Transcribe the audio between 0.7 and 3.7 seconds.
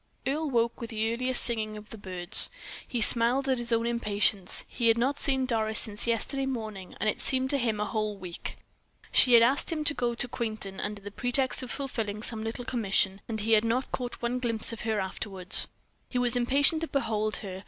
with the earliest singing of the birds. He smiled at